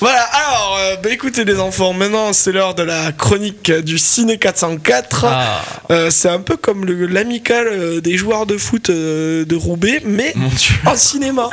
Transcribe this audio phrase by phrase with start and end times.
[0.00, 4.38] Voilà, alors, euh, bah écoutez les enfants, maintenant c'est l'heure de la chronique du Ciné
[4.38, 5.24] 404.
[5.24, 10.00] Ah, Euh, c'est un peu comme l'amical euh, des joueurs de foot euh, de Roubaix,
[10.04, 10.74] mais mon dieu.
[10.86, 11.48] en cinéma.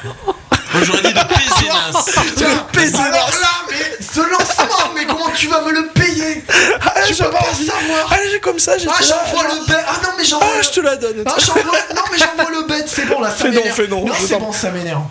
[0.84, 1.14] J'aurais dit de
[2.74, 3.04] Pézenas.
[3.06, 6.44] Alors là, mais ce lancement, mais comment tu vas me le payer?
[6.82, 8.10] Ah, Tu peux pas savoir.
[8.12, 9.86] Ah, j'ai comme ça, j'ai Ah, j'envoie le bête.
[9.88, 10.48] Ah non, mais j'envoie.
[10.60, 11.24] Ah, je te la donne.
[11.26, 11.64] Ah, j'envoie.
[11.96, 13.76] Non, mais j'envoie le bête, c'est bon là, ça Fais m'énerve.
[13.76, 15.02] fais Non, je c'est bon, ça m'énerve.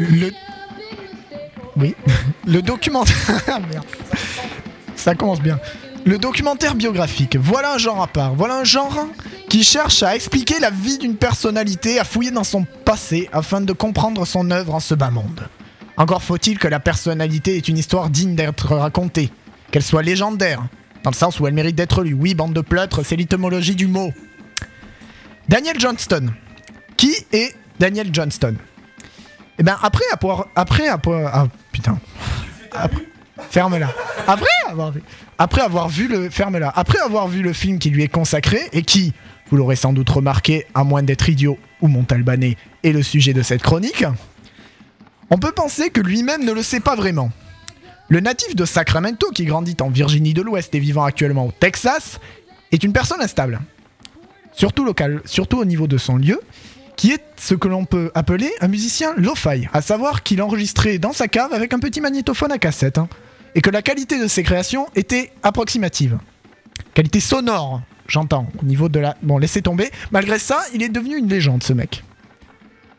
[0.00, 0.32] Le.
[1.76, 1.94] Oui.
[2.46, 3.14] Le documentaire.
[3.48, 3.60] Ah.
[4.96, 5.58] Ça commence bien.
[6.04, 7.36] Le documentaire biographique.
[7.36, 8.34] Voilà un genre à part.
[8.34, 9.08] Voilà un genre
[9.48, 13.72] qui cherche à expliquer la vie d'une personnalité, à fouiller dans son passé afin de
[13.72, 15.48] comprendre son œuvre en ce bas monde.
[15.96, 19.30] Encore faut-il que la personnalité ait une histoire digne d'être racontée,
[19.70, 20.62] qu'elle soit légendaire,
[21.02, 22.14] dans le sens où elle mérite d'être lue.
[22.14, 24.12] Oui, bande de pleutres, c'est l'étymologie du mot.
[25.48, 26.30] Daniel Johnston.
[26.96, 28.56] Qui est Daniel Johnston?
[29.60, 30.98] Eh ben après avoir après ah
[31.70, 31.98] putain.
[33.50, 33.90] Ferme-la.
[34.26, 36.30] Après avoir vu le
[36.74, 39.12] après avoir vu le film qui lui est consacré et qui
[39.50, 43.42] vous l'aurez sans doute remarqué à moins d'être idiot ou montalbanais est le sujet de
[43.42, 44.04] cette chronique
[45.28, 47.30] on peut penser que lui-même ne le sait pas vraiment.
[48.08, 52.18] Le natif de Sacramento qui grandit en Virginie de l'Ouest et vivant actuellement au Texas
[52.72, 53.60] est une personne instable.
[54.52, 56.40] Surtout local surtout au niveau de son lieu
[57.00, 61.14] qui est ce que l'on peut appeler un musicien lo-fi, à savoir qu'il enregistrait dans
[61.14, 63.08] sa cave avec un petit magnétophone à cassette, hein,
[63.54, 66.18] et que la qualité de ses créations était approximative.
[66.92, 69.16] Qualité sonore, j'entends, au niveau de la...
[69.22, 69.90] Bon, laissez tomber.
[70.10, 72.04] Malgré ça, il est devenu une légende, ce mec.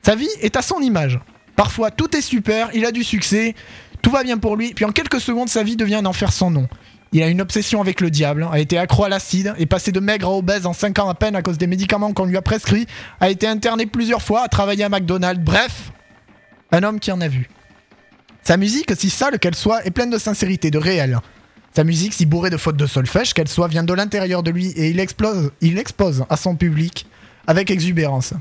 [0.01, 1.19] Sa vie est à son image.
[1.55, 3.53] Parfois, tout est super, il a du succès,
[4.01, 6.49] tout va bien pour lui, puis en quelques secondes, sa vie devient un enfer sans
[6.49, 6.67] nom.
[7.13, 9.99] Il a une obsession avec le diable, a été accro à l'acide, est passé de
[9.99, 12.41] maigre à obèse en 5 ans à peine à cause des médicaments qu'on lui a
[12.41, 12.87] prescrits,
[13.19, 15.91] a été interné plusieurs fois, a travaillé à McDonald's, bref,
[16.71, 17.49] un homme qui en a vu.
[18.43, 21.19] Sa musique, si sale qu'elle soit, est pleine de sincérité, de réel.
[21.75, 24.67] Sa musique, si bourrée de fautes de solfège qu'elle soit, vient de l'intérieur de lui
[24.67, 27.07] et il explose, il expose à son public
[27.45, 28.33] avec exubérance.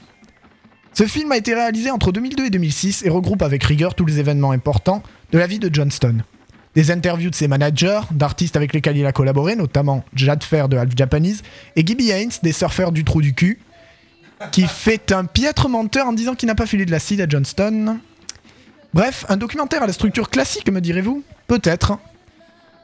[0.93, 4.21] Ce film a été réalisé entre 2002 et 2006 et regroupe avec rigueur tous les
[4.21, 6.23] événements importants de la vie de Johnston.
[6.75, 10.77] Des interviews de ses managers, d'artistes avec lesquels il a collaboré, notamment Jad Fair de
[10.77, 11.43] Half Japanese
[11.75, 13.59] et Gibby Haynes des surfeurs du trou du cul,
[14.53, 17.99] qui fait un piètre menteur en disant qu'il n'a pas filé de l'acide à Johnston.
[18.95, 21.99] Bref, un documentaire à la structure classique, me direz-vous Peut-être,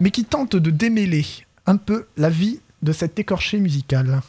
[0.01, 1.25] mais qui tente de démêler
[1.67, 4.21] un peu la vie de cet écorché musical.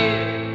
[0.00, 0.49] aqui.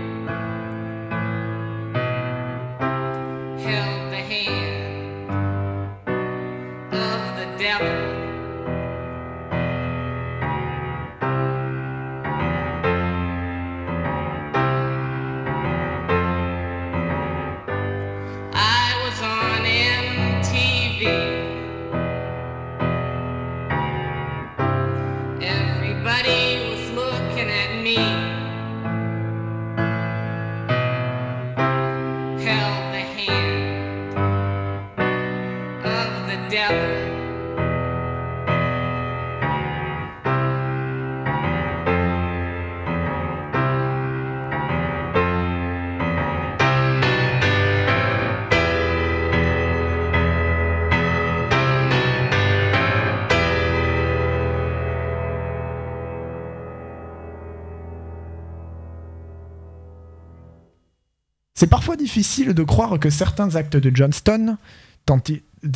[61.58, 64.58] C'est parfois difficile de croire que certains actes de Johnston,
[65.06, 65.22] tant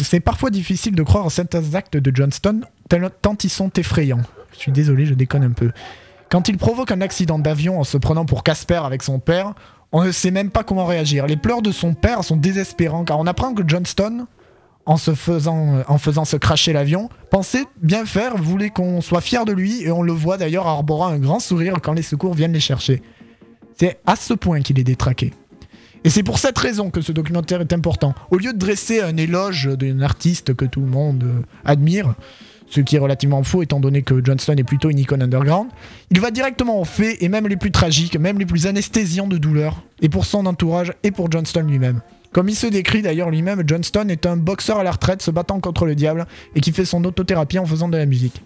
[0.03, 2.61] c'est parfois difficile de croire certains actes de Johnston
[3.21, 4.21] tant ils sont effrayants.
[4.51, 5.71] Je suis désolé, je déconne un peu.
[6.29, 9.53] Quand il provoque un accident d'avion en se prenant pour Casper avec son père,
[9.93, 11.27] on ne sait même pas comment réagir.
[11.27, 14.27] Les pleurs de son père sont désespérants car on apprend que Johnston,
[14.85, 19.45] en se faisant, en faisant se cracher l'avion, pensait bien faire, voulait qu'on soit fier
[19.45, 22.53] de lui, et on le voit d'ailleurs arborant un grand sourire quand les secours viennent
[22.53, 23.01] les chercher.
[23.77, 25.33] C'est à ce point qu'il est détraqué.
[26.03, 28.13] Et c'est pour cette raison que ce documentaire est important.
[28.31, 32.15] Au lieu de dresser un éloge d'un artiste que tout le monde euh, admire,
[32.69, 35.69] ce qui est relativement faux étant donné que Johnston est plutôt une icône underground,
[36.11, 39.37] il va directement aux faits et même les plus tragiques, même les plus anesthésiants de
[39.37, 42.01] douleur, et pour son entourage et pour Johnston lui-même.
[42.31, 45.59] Comme il se décrit d'ailleurs lui-même, Johnston est un boxeur à la retraite se battant
[45.59, 48.43] contre le diable et qui fait son autothérapie en faisant de la musique.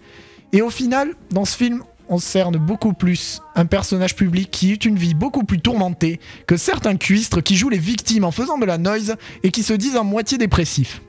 [0.52, 1.82] Et au final, dans ce film,
[2.14, 6.56] on cerne beaucoup plus un personnage public qui eut une vie beaucoup plus tourmentée que
[6.56, 9.96] certains cuistres qui jouent les victimes en faisant de la noise et qui se disent
[9.96, 11.02] en moitié dépressifs.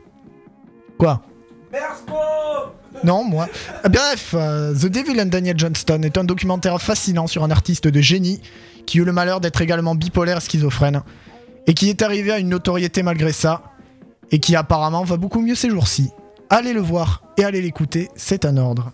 [0.97, 1.21] Quoi?
[3.03, 3.47] Non, moi.
[3.83, 8.01] Bref, euh, The Devil and Daniel Johnston est un documentaire fascinant sur un artiste de
[8.01, 8.41] génie
[8.87, 11.03] qui eut le malheur d'être également bipolaire schizophrène
[11.67, 13.61] et qui est arrivé à une notoriété malgré ça
[14.31, 16.09] et qui apparemment va beaucoup mieux ces jours-ci.
[16.49, 18.91] Allez le voir et allez l'écouter, c'est un ordre.